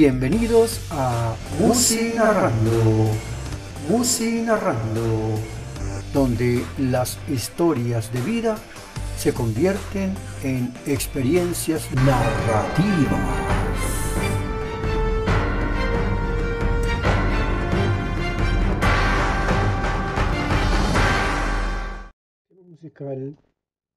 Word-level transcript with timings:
Bienvenidos 0.00 0.78
a 0.92 1.34
Musi 1.58 2.12
Narrando, 2.14 3.10
Musi 3.88 4.42
Narrando, 4.42 5.34
donde 6.14 6.64
las 6.78 7.18
historias 7.28 8.12
de 8.12 8.20
vida 8.20 8.58
se 9.16 9.34
convierten 9.34 10.14
en 10.44 10.72
experiencias 10.86 11.92
narrativas. 12.06 13.18
musical 22.68 23.36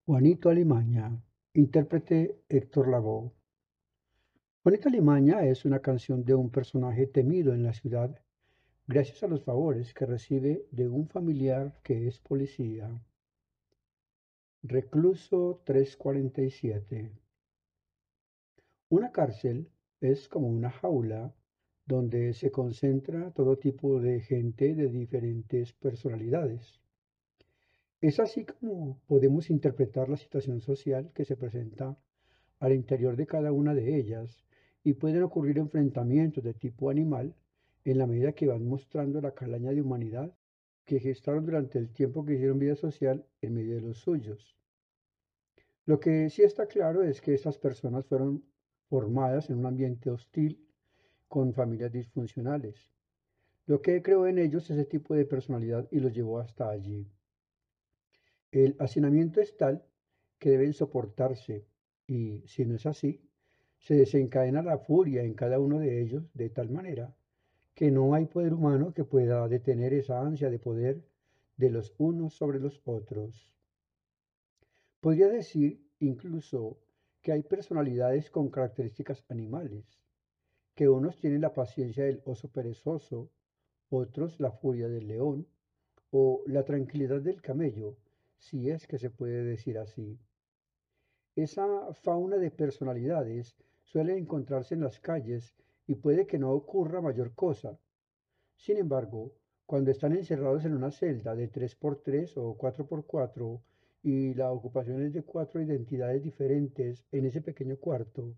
Juanito 0.07 0.49
Alimaña, 0.49 1.11
intérprete 1.53 2.41
Héctor 2.49 2.87
Lavoe. 2.87 3.40
Juanito 4.63 4.89
Alimaña 4.89 5.43
es 5.43 5.65
una 5.65 5.79
canción 5.79 6.23
de 6.23 6.35
un 6.35 6.51
personaje 6.51 7.07
temido 7.07 7.51
en 7.51 7.63
la 7.63 7.73
ciudad 7.73 8.15
gracias 8.85 9.23
a 9.23 9.27
los 9.27 9.43
favores 9.43 9.91
que 9.95 10.05
recibe 10.05 10.67
de 10.69 10.87
un 10.87 11.07
familiar 11.07 11.79
que 11.81 12.07
es 12.07 12.19
policía. 12.19 12.87
Recluso 14.61 15.63
347. 15.65 17.11
Una 18.89 19.11
cárcel 19.11 19.67
es 19.99 20.29
como 20.29 20.47
una 20.47 20.69
jaula 20.69 21.33
donde 21.87 22.31
se 22.35 22.51
concentra 22.51 23.31
todo 23.31 23.57
tipo 23.57 23.99
de 23.99 24.21
gente 24.21 24.75
de 24.75 24.89
diferentes 24.89 25.73
personalidades. 25.73 26.79
Es 27.99 28.19
así 28.19 28.45
como 28.45 28.99
podemos 29.07 29.49
interpretar 29.49 30.07
la 30.07 30.17
situación 30.17 30.61
social 30.61 31.11
que 31.15 31.25
se 31.25 31.35
presenta 31.35 31.97
al 32.59 32.73
interior 32.73 33.15
de 33.15 33.25
cada 33.25 33.51
una 33.51 33.73
de 33.73 33.97
ellas 33.97 34.45
y 34.83 34.93
pueden 34.93 35.23
ocurrir 35.23 35.57
enfrentamientos 35.57 36.43
de 36.43 36.53
tipo 36.53 36.89
animal 36.89 37.35
en 37.85 37.97
la 37.97 38.07
medida 38.07 38.33
que 38.33 38.47
van 38.47 38.65
mostrando 38.65 39.21
la 39.21 39.33
calaña 39.33 39.71
de 39.71 39.81
humanidad 39.81 40.33
que 40.85 40.99
gestaron 40.99 41.45
durante 41.45 41.77
el 41.77 41.91
tiempo 41.91 42.25
que 42.25 42.33
hicieron 42.33 42.59
vida 42.59 42.75
social 42.75 43.25
en 43.41 43.53
medio 43.53 43.75
de 43.75 43.81
los 43.81 43.99
suyos. 43.99 44.55
Lo 45.85 45.99
que 45.99 46.29
sí 46.29 46.43
está 46.43 46.67
claro 46.67 47.03
es 47.03 47.21
que 47.21 47.33
estas 47.33 47.57
personas 47.57 48.05
fueron 48.05 48.43
formadas 48.89 49.49
en 49.49 49.59
un 49.59 49.65
ambiente 49.65 50.09
hostil 50.09 50.67
con 51.27 51.53
familias 51.53 51.91
disfuncionales. 51.91 52.91
Lo 53.65 53.81
que 53.81 54.01
creó 54.01 54.27
en 54.27 54.37
ellos 54.37 54.69
ese 54.69 54.85
tipo 54.85 55.15
de 55.15 55.25
personalidad 55.25 55.87
y 55.91 55.99
los 55.99 56.13
llevó 56.13 56.39
hasta 56.39 56.69
allí. 56.69 57.07
El 58.51 58.75
hacinamiento 58.79 59.39
es 59.39 59.55
tal 59.55 59.85
que 60.39 60.49
deben 60.49 60.73
soportarse 60.73 61.65
y, 62.05 62.43
si 62.47 62.65
no 62.65 62.75
es 62.75 62.85
así, 62.85 63.21
se 63.81 63.95
desencadena 63.95 64.61
la 64.61 64.77
furia 64.77 65.23
en 65.23 65.33
cada 65.33 65.59
uno 65.59 65.79
de 65.79 66.01
ellos 66.01 66.23
de 66.33 66.49
tal 66.49 66.69
manera 66.69 67.13
que 67.73 67.89
no 67.89 68.13
hay 68.13 68.25
poder 68.25 68.53
humano 68.53 68.93
que 68.93 69.03
pueda 69.03 69.47
detener 69.47 69.93
esa 69.93 70.21
ansia 70.21 70.49
de 70.49 70.59
poder 70.59 71.01
de 71.57 71.71
los 71.71 71.93
unos 71.97 72.35
sobre 72.35 72.59
los 72.59 72.79
otros. 72.85 73.51
Podría 74.99 75.27
decir 75.29 75.81
incluso 75.99 76.77
que 77.21 77.31
hay 77.31 77.43
personalidades 77.43 78.29
con 78.29 78.49
características 78.49 79.25
animales, 79.29 79.85
que 80.75 80.87
unos 80.89 81.17
tienen 81.17 81.41
la 81.41 81.53
paciencia 81.53 82.05
del 82.05 82.21
oso 82.25 82.49
perezoso, 82.49 83.29
otros 83.89 84.39
la 84.39 84.51
furia 84.51 84.87
del 84.87 85.07
león 85.07 85.47
o 86.11 86.43
la 86.45 86.63
tranquilidad 86.63 87.21
del 87.21 87.41
camello, 87.41 87.97
si 88.37 88.69
es 88.69 88.85
que 88.85 88.97
se 88.97 89.09
puede 89.09 89.43
decir 89.43 89.77
así. 89.77 90.19
Esa 91.41 91.91
fauna 91.93 92.37
de 92.37 92.51
personalidades 92.51 93.55
suele 93.81 94.15
encontrarse 94.15 94.75
en 94.75 94.81
las 94.81 94.99
calles 94.99 95.55
y 95.87 95.95
puede 95.95 96.27
que 96.27 96.37
no 96.37 96.51
ocurra 96.51 97.01
mayor 97.01 97.33
cosa. 97.33 97.79
Sin 98.55 98.77
embargo, 98.77 99.33
cuando 99.65 99.89
están 99.89 100.13
encerrados 100.13 100.65
en 100.65 100.75
una 100.75 100.91
celda 100.91 101.35
de 101.35 101.51
3x3 101.51 102.33
o 102.37 102.55
4x4 102.59 103.59
y 104.03 104.35
la 104.35 104.51
ocupación 104.51 105.01
es 105.01 105.13
de 105.13 105.23
cuatro 105.23 105.59
identidades 105.63 106.21
diferentes 106.21 107.07
en 107.11 107.25
ese 107.25 107.41
pequeño 107.41 107.77
cuarto, 107.77 108.35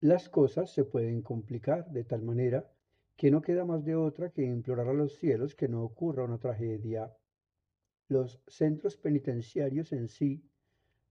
las 0.00 0.28
cosas 0.28 0.70
se 0.74 0.84
pueden 0.84 1.22
complicar 1.22 1.90
de 1.90 2.04
tal 2.04 2.20
manera 2.20 2.70
que 3.16 3.30
no 3.30 3.40
queda 3.40 3.64
más 3.64 3.82
de 3.82 3.96
otra 3.96 4.28
que 4.28 4.44
implorar 4.44 4.88
a 4.88 4.92
los 4.92 5.14
cielos 5.14 5.54
que 5.54 5.68
no 5.68 5.82
ocurra 5.84 6.24
una 6.24 6.36
tragedia 6.36 7.16
los 8.08 8.42
centros 8.46 8.98
penitenciarios 8.98 9.90
en 9.92 10.06
sí, 10.06 10.44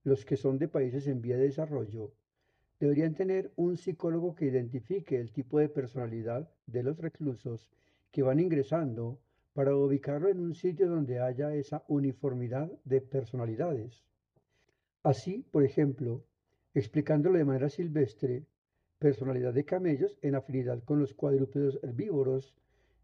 los 0.03 0.25
que 0.25 0.38
son 0.38 0.57
de 0.57 0.67
países 0.67 1.07
en 1.07 1.22
vía 1.22 1.38
de 1.38 1.44
desarrollo, 1.44 2.12
deberían 2.79 3.13
tener 3.13 3.51
un 3.56 3.78
psicólogo 3.78 4.35
que 4.35 4.45
identifique 4.45 5.19
el 5.19 5.31
tipo 5.31 5.59
de 5.59 5.69
personalidad 5.69 6.50
de 6.66 6.84
los 6.84 6.97
reclusos 6.97 7.69
que 8.12 8.23
van 8.23 8.39
ingresando 8.39 9.19
para 9.53 9.75
ubicarlo 9.75 10.29
en 10.29 10.39
un 10.39 10.56
sitio 10.56 10.89
donde 10.89 11.19
haya 11.19 11.53
esa 11.53 11.84
uniformidad 11.88 12.72
de 12.85 13.01
personalidades. 13.01 14.03
Así, 15.03 15.45
por 15.51 15.63
ejemplo, 15.63 16.23
explicándolo 16.73 17.38
de 17.38 17.45
manera 17.45 17.69
silvestre, 17.69 18.45
personalidad 18.97 19.53
de 19.53 19.66
camellos 19.66 20.18
en 20.22 20.35
afinidad 20.35 20.83
con 20.83 21.00
los 21.00 21.13
cuadrúpedos 21.13 21.79
herbívoros 21.83 22.56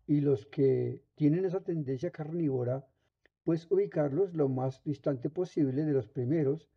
y 0.06 0.22
los 0.22 0.46
que 0.46 1.02
tienen 1.16 1.46
esa 1.46 1.62
tendencia 1.62 2.12
carnívora 2.12 2.86
pues 3.44 3.66
ubicarlos 3.72 4.34
lo 4.34 4.50
más 4.50 4.84
distante 4.84 5.30
posible 5.30 5.86
de 5.86 5.94
los 5.94 6.10
primeros, 6.10 6.68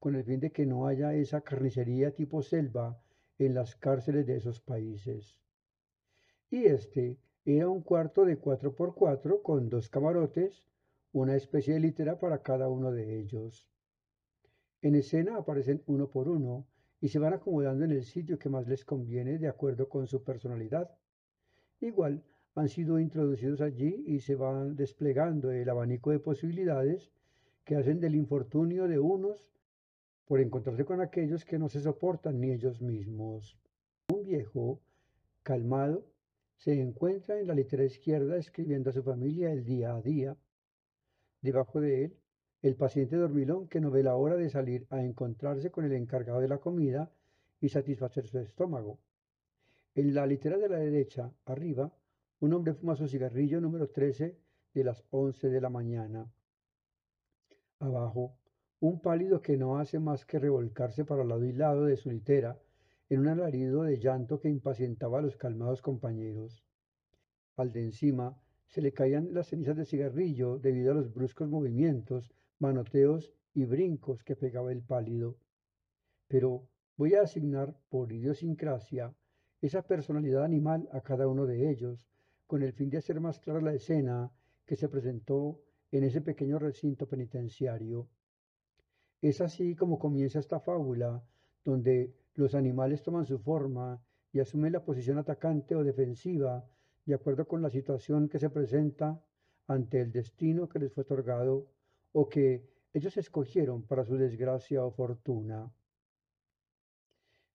con 0.00 0.16
el 0.16 0.24
fin 0.24 0.40
de 0.40 0.50
que 0.50 0.66
no 0.66 0.86
haya 0.86 1.14
esa 1.14 1.42
carnicería 1.42 2.12
tipo 2.12 2.42
selva 2.42 2.98
en 3.38 3.54
las 3.54 3.76
cárceles 3.76 4.26
de 4.26 4.36
esos 4.36 4.60
países. 4.60 5.38
Y 6.50 6.64
este 6.64 7.18
era 7.44 7.68
un 7.68 7.82
cuarto 7.82 8.24
de 8.24 8.40
4x4 8.40 9.42
con 9.42 9.68
dos 9.68 9.88
camarotes, 9.88 10.64
una 11.12 11.36
especie 11.36 11.74
de 11.74 11.80
litera 11.80 12.18
para 12.18 12.42
cada 12.42 12.68
uno 12.68 12.90
de 12.90 13.20
ellos. 13.20 13.68
En 14.82 14.94
escena 14.94 15.36
aparecen 15.36 15.82
uno 15.86 16.08
por 16.08 16.28
uno 16.28 16.66
y 17.00 17.08
se 17.08 17.18
van 17.18 17.34
acomodando 17.34 17.84
en 17.84 17.92
el 17.92 18.04
sitio 18.04 18.38
que 18.38 18.48
más 18.48 18.66
les 18.66 18.84
conviene 18.84 19.38
de 19.38 19.48
acuerdo 19.48 19.88
con 19.88 20.06
su 20.06 20.22
personalidad. 20.22 20.90
Igual 21.80 22.24
han 22.54 22.68
sido 22.68 22.98
introducidos 22.98 23.60
allí 23.60 24.02
y 24.06 24.20
se 24.20 24.34
van 24.34 24.76
desplegando 24.76 25.50
el 25.50 25.68
abanico 25.68 26.10
de 26.10 26.20
posibilidades 26.20 27.10
que 27.64 27.76
hacen 27.76 28.00
del 28.00 28.14
infortunio 28.14 28.88
de 28.88 28.98
unos 28.98 29.46
por 30.30 30.40
encontrarse 30.40 30.84
con 30.84 31.00
aquellos 31.00 31.44
que 31.44 31.58
no 31.58 31.68
se 31.68 31.80
soportan 31.80 32.40
ni 32.40 32.52
ellos 32.52 32.80
mismos. 32.80 33.58
Un 34.14 34.22
viejo, 34.22 34.80
calmado, 35.42 36.06
se 36.56 36.80
encuentra 36.80 37.40
en 37.40 37.48
la 37.48 37.54
litera 37.54 37.82
izquierda 37.82 38.36
escribiendo 38.36 38.90
a 38.90 38.92
su 38.92 39.02
familia 39.02 39.50
el 39.50 39.64
día 39.64 39.92
a 39.92 40.00
día. 40.00 40.36
Debajo 41.42 41.80
de 41.80 42.04
él, 42.04 42.16
el 42.62 42.76
paciente 42.76 43.16
dormilón 43.16 43.66
que 43.66 43.80
no 43.80 43.90
ve 43.90 44.04
la 44.04 44.14
hora 44.14 44.36
de 44.36 44.48
salir 44.50 44.86
a 44.90 45.02
encontrarse 45.02 45.72
con 45.72 45.84
el 45.84 45.94
encargado 45.94 46.38
de 46.38 46.46
la 46.46 46.58
comida 46.58 47.10
y 47.60 47.68
satisfacer 47.68 48.28
su 48.28 48.38
estómago. 48.38 49.00
En 49.96 50.14
la 50.14 50.28
litera 50.28 50.58
de 50.58 50.68
la 50.68 50.78
derecha, 50.78 51.32
arriba, 51.44 51.92
un 52.38 52.52
hombre 52.52 52.74
fuma 52.74 52.94
su 52.94 53.08
cigarrillo 53.08 53.60
número 53.60 53.88
13 53.88 54.38
de 54.74 54.84
las 54.84 55.02
11 55.10 55.48
de 55.48 55.60
la 55.60 55.70
mañana. 55.70 56.32
Abajo, 57.80 58.36
un 58.80 59.00
pálido 59.00 59.42
que 59.42 59.58
no 59.58 59.78
hace 59.78 59.98
más 59.98 60.24
que 60.24 60.38
revolcarse 60.38 61.04
para 61.04 61.22
lado 61.22 61.44
y 61.44 61.52
lado 61.52 61.84
de 61.84 61.96
su 61.96 62.10
litera 62.10 62.58
en 63.10 63.20
un 63.20 63.28
alarido 63.28 63.82
de 63.82 63.98
llanto 63.98 64.40
que 64.40 64.48
impacientaba 64.48 65.18
a 65.18 65.22
los 65.22 65.36
calmados 65.36 65.82
compañeros. 65.82 66.64
Al 67.56 67.72
de 67.72 67.82
encima 67.82 68.40
se 68.68 68.80
le 68.80 68.92
caían 68.92 69.34
las 69.34 69.48
cenizas 69.48 69.76
de 69.76 69.84
cigarrillo 69.84 70.58
debido 70.58 70.92
a 70.92 70.94
los 70.94 71.12
bruscos 71.12 71.50
movimientos, 71.50 72.32
manoteos 72.58 73.34
y 73.52 73.66
brincos 73.66 74.22
que 74.24 74.36
pegaba 74.36 74.72
el 74.72 74.80
pálido. 74.80 75.36
Pero 76.26 76.66
voy 76.96 77.14
a 77.14 77.22
asignar 77.22 77.76
por 77.90 78.12
idiosincrasia 78.12 79.12
esa 79.60 79.82
personalidad 79.82 80.44
animal 80.44 80.88
a 80.92 81.02
cada 81.02 81.28
uno 81.28 81.44
de 81.44 81.70
ellos, 81.70 82.06
con 82.46 82.62
el 82.62 82.72
fin 82.72 82.88
de 82.88 82.98
hacer 82.98 83.20
más 83.20 83.40
clara 83.40 83.60
la 83.60 83.74
escena 83.74 84.30
que 84.64 84.76
se 84.76 84.88
presentó 84.88 85.60
en 85.90 86.04
ese 86.04 86.22
pequeño 86.22 86.58
recinto 86.58 87.06
penitenciario. 87.06 88.08
Es 89.22 89.40
así 89.40 89.74
como 89.74 89.98
comienza 89.98 90.38
esta 90.38 90.60
fábula, 90.60 91.22
donde 91.64 92.14
los 92.34 92.54
animales 92.54 93.02
toman 93.02 93.26
su 93.26 93.38
forma 93.38 94.02
y 94.32 94.40
asumen 94.40 94.72
la 94.72 94.84
posición 94.84 95.18
atacante 95.18 95.74
o 95.74 95.84
defensiva 95.84 96.64
de 97.04 97.14
acuerdo 97.14 97.46
con 97.46 97.60
la 97.60 97.70
situación 97.70 98.28
que 98.28 98.38
se 98.38 98.50
presenta 98.50 99.20
ante 99.66 100.00
el 100.00 100.12
destino 100.12 100.68
que 100.68 100.78
les 100.78 100.92
fue 100.92 101.02
otorgado 101.02 101.66
o 102.12 102.28
que 102.28 102.64
ellos 102.92 103.16
escogieron 103.16 103.82
para 103.82 104.04
su 104.04 104.16
desgracia 104.16 104.84
o 104.84 104.90
fortuna. 104.90 105.70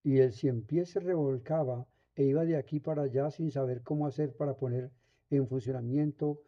Y 0.03 0.19
el 0.19 0.33
cien 0.33 0.61
pies 0.61 0.91
se 0.91 0.99
revolcaba 0.99 1.87
e 2.15 2.25
iba 2.25 2.45
de 2.45 2.57
aquí 2.57 2.79
para 2.79 3.03
allá 3.03 3.31
sin 3.31 3.51
saber 3.51 3.81
cómo 3.81 4.07
hacer 4.07 4.35
para 4.35 4.55
poner 4.55 4.91
en 5.29 5.47
funcionamiento 5.47 6.41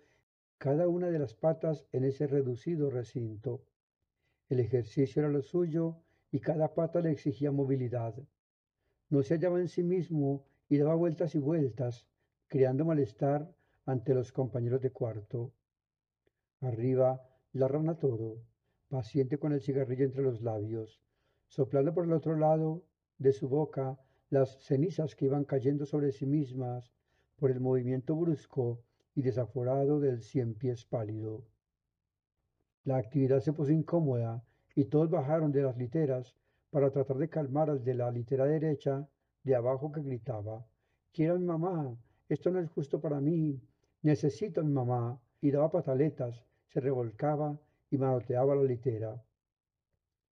cada 0.58 0.88
una 0.88 1.10
de 1.10 1.20
las 1.20 1.34
patas 1.34 1.86
en 1.92 2.04
ese 2.04 2.28
reducido 2.28 2.90
recinto. 2.90 3.62
El 4.50 4.60
ejercicio 4.60 5.22
era 5.22 5.30
lo 5.30 5.42
suyo 5.42 5.98
y 6.32 6.40
cada 6.40 6.74
pata 6.74 7.02
le 7.02 7.12
exigía 7.12 7.52
movilidad. 7.52 8.16
No 9.10 9.24
se 9.24 9.36
hallaba 9.36 9.60
en 9.60 9.68
sí 9.68 9.84
mismo 9.84 10.46
y 10.70 10.78
daba 10.78 10.96
vueltas 10.96 11.36
y 11.36 11.40
vueltas, 11.40 12.06
creando 12.48 12.86
malestar 12.86 13.54
ante 13.86 14.14
los 14.14 14.32
compañeros 14.32 14.82
de 14.82 14.92
cuarto. 14.92 15.54
Arriba, 16.62 17.22
la 17.54 17.68
rana 17.68 18.00
toro, 18.00 18.42
paciente 18.90 19.38
con 19.38 19.52
el 19.54 19.62
cigarrillo 19.62 20.06
entre 20.06 20.24
los 20.24 20.42
labios, 20.42 21.02
soplando 21.48 21.94
por 21.94 22.06
el 22.06 22.14
otro 22.14 22.38
lado 22.38 22.84
de 23.18 23.34
su 23.34 23.50
boca 23.50 24.00
las 24.30 24.60
cenizas 24.60 25.16
que 25.16 25.26
iban 25.26 25.46
cayendo 25.46 25.86
sobre 25.86 26.12
sí 26.12 26.26
mismas 26.26 26.92
por 27.38 27.52
el 27.52 27.60
movimiento 27.60 28.16
brusco 28.16 28.82
y 29.16 29.22
desaforado 29.22 30.00
del 30.00 30.22
cien 30.22 30.54
pies 30.54 30.86
pálido. 30.86 31.46
La 32.88 32.96
actividad 32.96 33.42
se 33.42 33.52
puso 33.52 33.74
incómoda 33.74 34.42
y 34.74 34.86
todos 34.86 35.10
bajaron 35.10 35.52
de 35.52 35.62
las 35.62 35.76
literas 35.76 36.34
para 36.70 36.90
tratar 36.90 37.18
de 37.18 37.28
calmar 37.28 37.70
al 37.70 37.84
de 37.84 37.94
la 37.94 38.10
litera 38.10 38.46
derecha 38.46 39.06
de 39.44 39.56
abajo 39.56 39.92
que 39.92 40.02
gritaba, 40.02 40.66
quiero 41.12 41.36
a 41.36 41.38
mi 41.38 41.44
mamá, 41.44 41.98
esto 42.30 42.50
no 42.50 42.60
es 42.60 42.70
justo 42.70 43.02
para 43.02 43.20
mí, 43.20 43.62
necesito 44.04 44.62
a 44.62 44.64
mi 44.64 44.72
mamá, 44.72 45.20
y 45.42 45.52
daba 45.52 45.70
pataletas, 45.70 46.46
se 46.70 46.80
revolcaba 46.80 47.60
y 47.92 47.98
manoteaba 47.98 48.56
la 48.56 48.64
litera. 48.64 49.22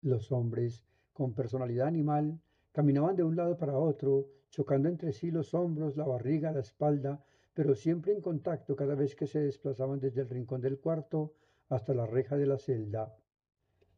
Los 0.00 0.32
hombres, 0.32 0.82
con 1.12 1.34
personalidad 1.34 1.88
animal, 1.88 2.40
caminaban 2.72 3.16
de 3.16 3.22
un 3.22 3.36
lado 3.36 3.58
para 3.58 3.76
otro, 3.76 4.30
chocando 4.48 4.88
entre 4.88 5.12
sí 5.12 5.30
los 5.30 5.52
hombros, 5.52 5.98
la 5.98 6.06
barriga, 6.06 6.52
la 6.52 6.60
espalda, 6.60 7.22
pero 7.52 7.74
siempre 7.74 8.14
en 8.14 8.22
contacto 8.22 8.74
cada 8.74 8.94
vez 8.94 9.14
que 9.14 9.26
se 9.26 9.40
desplazaban 9.40 10.00
desde 10.00 10.22
el 10.22 10.30
rincón 10.30 10.62
del 10.62 10.78
cuarto 10.78 11.34
hasta 11.68 11.94
la 11.94 12.06
reja 12.06 12.36
de 12.36 12.46
la 12.46 12.58
celda. 12.58 13.16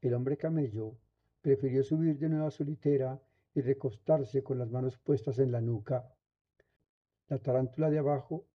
El 0.01 0.15
hombre 0.15 0.37
camello 0.37 0.97
prefirió 1.41 1.83
subir 1.83 2.19
de 2.19 2.29
nuevo 2.29 2.47
a 2.47 2.51
su 2.51 2.65
litera 2.65 3.21
y 3.55 3.61
recostarse 3.61 4.43
con 4.43 4.59
las 4.59 4.71
manos 4.71 4.99
puestas 4.99 5.39
en 5.39 5.53
la 5.53 5.61
nuca. 5.61 6.13
La 7.29 7.39
tarántula 7.39 7.91
de 7.91 7.99
abajo, 7.99 8.47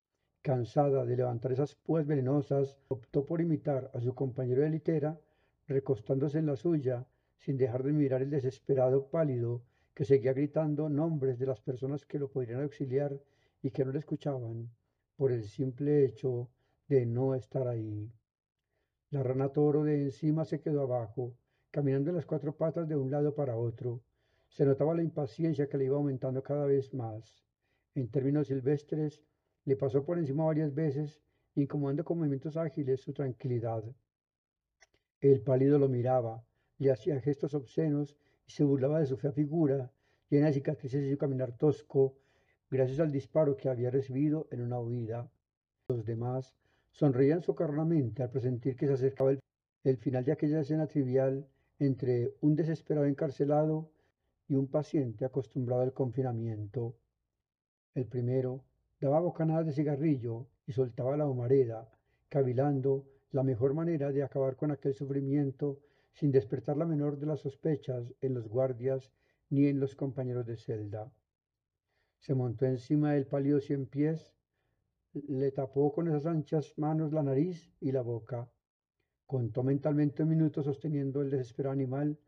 cansada 0.40 1.04
de 1.04 1.16
levantar 1.16 1.52
esas 1.52 1.74
púas 1.74 2.06
venenosas, 2.06 2.78
optó 2.88 3.26
por 3.26 3.40
imitar 3.40 3.90
a 3.94 4.00
su 4.00 4.14
compañero 4.14 4.62
de 4.62 4.70
litera, 4.70 5.20
recostándose 5.66 6.38
en 6.38 6.46
la 6.46 6.56
suya, 6.56 7.06
sin 7.36 7.56
dejar 7.56 7.82
de 7.82 7.92
mirar 7.92 8.22
el 8.22 8.30
desesperado 8.30 9.08
pálido 9.08 9.62
que 9.94 10.04
seguía 10.04 10.32
gritando 10.32 10.88
nombres 10.88 11.38
de 11.38 11.46
las 11.46 11.60
personas 11.60 12.06
que 12.06 12.18
lo 12.18 12.30
podrían 12.30 12.62
auxiliar 12.62 13.20
y 13.62 13.70
que 13.70 13.84
no 13.84 13.92
le 13.92 13.98
escuchaban 13.98 14.70
por 15.16 15.32
el 15.32 15.44
simple 15.44 16.04
hecho 16.04 16.48
de 16.88 17.04
no 17.04 17.34
estar 17.34 17.68
ahí. 17.68 18.10
La 19.12 19.22
rana 19.22 19.50
toro 19.50 19.84
de 19.84 20.04
encima 20.04 20.46
se 20.46 20.62
quedó 20.62 20.80
abajo, 20.80 21.34
caminando 21.70 22.12
las 22.12 22.24
cuatro 22.24 22.56
patas 22.56 22.88
de 22.88 22.96
un 22.96 23.10
lado 23.10 23.34
para 23.34 23.58
otro. 23.58 24.00
Se 24.48 24.64
notaba 24.64 24.94
la 24.94 25.02
impaciencia 25.02 25.68
que 25.68 25.76
le 25.76 25.84
iba 25.84 25.98
aumentando 25.98 26.42
cada 26.42 26.64
vez 26.64 26.94
más. 26.94 27.44
En 27.94 28.08
términos 28.08 28.46
silvestres, 28.46 29.22
le 29.66 29.76
pasó 29.76 30.02
por 30.02 30.16
encima 30.16 30.46
varias 30.46 30.74
veces, 30.74 31.20
incomodando 31.54 32.06
con 32.06 32.16
movimientos 32.16 32.56
ágiles 32.56 33.02
su 33.02 33.12
tranquilidad. 33.12 33.84
El 35.20 35.42
pálido 35.42 35.78
lo 35.78 35.90
miraba, 35.90 36.42
le 36.78 36.90
hacía 36.90 37.20
gestos 37.20 37.52
obscenos 37.52 38.16
y 38.46 38.52
se 38.52 38.64
burlaba 38.64 38.98
de 38.98 39.06
su 39.06 39.18
fea 39.18 39.32
figura, 39.32 39.92
llena 40.30 40.46
de 40.46 40.54
cicatrices 40.54 41.04
y 41.04 41.10
su 41.10 41.18
caminar 41.18 41.52
tosco, 41.58 42.16
gracias 42.70 42.98
al 42.98 43.12
disparo 43.12 43.58
que 43.58 43.68
había 43.68 43.90
recibido 43.90 44.48
en 44.50 44.62
una 44.62 44.80
huida. 44.80 45.30
Los 45.86 46.06
demás 46.06 46.56
sonreían 46.92 47.42
socarronamente 47.42 48.22
al 48.22 48.30
presentir 48.30 48.76
que 48.76 48.86
se 48.86 48.92
acercaba 48.94 49.32
el, 49.32 49.40
el 49.84 49.96
final 49.96 50.24
de 50.24 50.32
aquella 50.32 50.60
escena 50.60 50.86
trivial 50.86 51.46
entre 51.78 52.34
un 52.40 52.54
desesperado 52.54 53.06
encarcelado 53.06 53.90
y 54.46 54.54
un 54.54 54.68
paciente 54.68 55.24
acostumbrado 55.24 55.82
al 55.82 55.92
confinamiento. 55.92 56.96
El 57.94 58.06
primero 58.06 58.64
daba 59.00 59.20
bocanadas 59.20 59.66
de 59.66 59.72
cigarrillo 59.72 60.46
y 60.66 60.72
soltaba 60.72 61.16
la 61.16 61.26
humareda, 61.26 61.90
cavilando 62.28 63.06
la 63.32 63.42
mejor 63.42 63.74
manera 63.74 64.12
de 64.12 64.22
acabar 64.22 64.56
con 64.56 64.70
aquel 64.70 64.94
sufrimiento 64.94 65.80
sin 66.12 66.30
despertar 66.30 66.76
la 66.76 66.84
menor 66.84 67.18
de 67.18 67.26
las 67.26 67.40
sospechas 67.40 68.12
en 68.20 68.34
los 68.34 68.48
guardias 68.48 69.10
ni 69.50 69.66
en 69.66 69.80
los 69.80 69.94
compañeros 69.94 70.46
de 70.46 70.56
celda. 70.56 71.10
Se 72.20 72.34
montó 72.34 72.66
encima 72.66 73.12
del 73.12 73.26
pálido 73.26 73.58
cien 73.60 73.86
pies 73.86 74.32
le 75.14 75.52
tapó 75.52 75.92
con 75.92 76.08
esas 76.08 76.24
anchas 76.24 76.72
manos 76.78 77.12
la 77.12 77.22
nariz 77.22 77.70
y 77.80 77.92
la 77.92 78.00
boca. 78.00 78.48
Contó 79.26 79.62
mentalmente 79.62 80.22
un 80.22 80.30
minuto 80.30 80.62
sosteniendo 80.62 81.20
el 81.20 81.30
desesperado 81.30 81.74
animal 81.74 82.18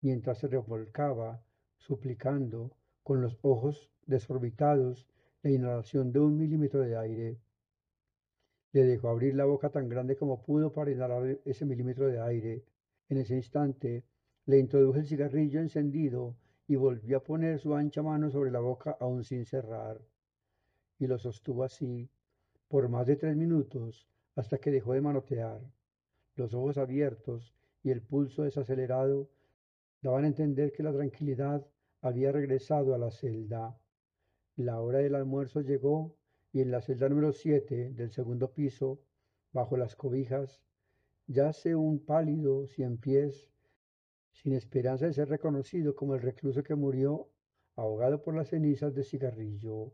mientras 0.00 0.38
se 0.38 0.48
revolcaba, 0.48 1.42
suplicando, 1.76 2.70
con 3.02 3.20
los 3.20 3.38
ojos 3.42 3.90
desorbitados, 4.06 5.06
la 5.42 5.50
inhalación 5.50 6.12
de 6.12 6.20
un 6.20 6.38
milímetro 6.38 6.80
de 6.80 6.96
aire. 6.96 7.38
Le 8.72 8.84
dejó 8.84 9.08
abrir 9.08 9.34
la 9.34 9.44
boca 9.44 9.70
tan 9.70 9.88
grande 9.88 10.16
como 10.16 10.42
pudo 10.42 10.72
para 10.72 10.90
inhalar 10.90 11.38
ese 11.44 11.66
milímetro 11.66 12.06
de 12.06 12.20
aire. 12.20 12.64
En 13.08 13.18
ese 13.18 13.36
instante 13.36 14.04
le 14.46 14.58
introdujo 14.58 14.98
el 14.98 15.06
cigarrillo 15.06 15.60
encendido 15.60 16.36
y 16.66 16.76
volvió 16.76 17.18
a 17.18 17.22
poner 17.22 17.58
su 17.58 17.74
ancha 17.74 18.02
mano 18.02 18.30
sobre 18.30 18.50
la 18.50 18.60
boca 18.60 18.96
aún 19.00 19.24
sin 19.24 19.44
cerrar 19.44 20.00
y 20.98 21.06
lo 21.06 21.18
sostuvo 21.18 21.64
así 21.64 22.08
por 22.68 22.88
más 22.88 23.06
de 23.06 23.16
tres 23.16 23.36
minutos 23.36 24.06
hasta 24.34 24.58
que 24.58 24.70
dejó 24.70 24.92
de 24.92 25.00
manotear. 25.00 25.60
Los 26.36 26.54
ojos 26.54 26.78
abiertos 26.78 27.54
y 27.82 27.90
el 27.90 28.02
pulso 28.02 28.42
desacelerado 28.42 29.28
daban 30.02 30.24
a 30.24 30.28
entender 30.28 30.72
que 30.72 30.82
la 30.82 30.92
tranquilidad 30.92 31.66
había 32.00 32.30
regresado 32.30 32.94
a 32.94 32.98
la 32.98 33.10
celda. 33.10 33.76
La 34.56 34.80
hora 34.80 34.98
del 34.98 35.14
almuerzo 35.14 35.60
llegó 35.60 36.14
y 36.52 36.60
en 36.60 36.70
la 36.70 36.80
celda 36.80 37.08
número 37.08 37.32
siete 37.32 37.90
del 37.90 38.10
segundo 38.10 38.52
piso, 38.52 39.00
bajo 39.52 39.76
las 39.76 39.96
cobijas, 39.96 40.60
yace 41.26 41.74
un 41.74 41.98
pálido 42.04 42.66
cien 42.66 42.98
pies, 42.98 43.50
sin 44.32 44.52
esperanza 44.52 45.06
de 45.06 45.12
ser 45.12 45.28
reconocido 45.28 45.94
como 45.94 46.14
el 46.14 46.22
recluso 46.22 46.62
que 46.62 46.74
murió 46.74 47.28
ahogado 47.76 48.22
por 48.22 48.34
las 48.34 48.48
cenizas 48.48 48.94
de 48.94 49.04
cigarrillo. 49.04 49.92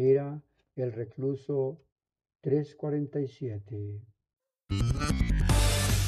Era 0.00 0.40
el 0.76 0.92
recluso 0.92 1.82
347. 2.42 4.00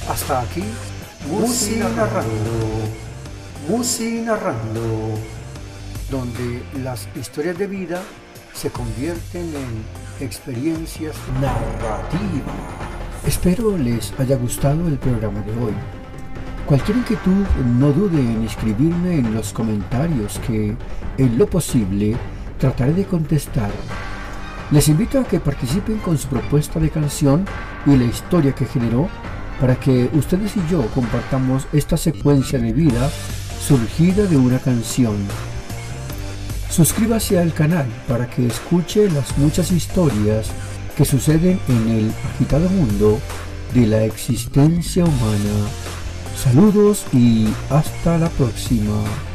Hasta 0.08 0.42
aquí, 0.42 0.62
Musi 1.28 1.74
narrando, 1.80 2.52
Musi 3.68 4.20
narrando, 4.20 5.18
donde 6.08 6.62
las 6.84 7.08
historias 7.16 7.58
de 7.58 7.66
vida 7.66 8.00
se 8.54 8.70
convierten 8.70 9.48
en 9.56 10.24
experiencias 10.24 11.16
narrativas. 11.40 12.54
Espero 13.26 13.76
les 13.76 14.12
haya 14.20 14.36
gustado 14.36 14.86
el 14.86 14.98
programa 14.98 15.40
de 15.40 15.64
hoy. 15.64 15.74
Cualquier 16.64 16.98
inquietud, 16.98 17.44
no 17.80 17.90
dude 17.90 18.20
en 18.20 18.44
escribirme 18.44 19.16
en 19.16 19.34
los 19.34 19.52
comentarios 19.52 20.38
que, 20.46 20.76
en 21.18 21.38
lo 21.38 21.48
posible, 21.48 22.16
trataré 22.60 22.92
de 22.92 23.04
contestar. 23.04 23.70
Les 24.70 24.86
invito 24.88 25.18
a 25.18 25.24
que 25.24 25.40
participen 25.40 25.98
con 25.98 26.16
su 26.16 26.28
propuesta 26.28 26.78
de 26.78 26.90
canción 26.90 27.44
y 27.86 27.96
la 27.96 28.04
historia 28.04 28.54
que 28.54 28.66
generó 28.66 29.08
para 29.60 29.74
que 29.74 30.08
ustedes 30.12 30.56
y 30.56 30.60
yo 30.70 30.86
compartamos 30.94 31.66
esta 31.72 31.96
secuencia 31.96 32.58
de 32.58 32.72
vida 32.72 33.10
surgida 33.60 34.26
de 34.26 34.36
una 34.36 34.58
canción. 34.58 35.16
Suscríbase 36.70 37.38
al 37.38 37.52
canal 37.52 37.86
para 38.06 38.30
que 38.30 38.46
escuche 38.46 39.10
las 39.10 39.36
muchas 39.38 39.72
historias 39.72 40.50
que 40.96 41.04
suceden 41.04 41.58
en 41.68 41.88
el 41.88 42.12
agitado 42.32 42.68
mundo 42.68 43.18
de 43.74 43.86
la 43.86 44.04
existencia 44.04 45.04
humana. 45.04 45.68
Saludos 46.36 47.04
y 47.12 47.48
hasta 47.70 48.18
la 48.18 48.28
próxima. 48.30 49.29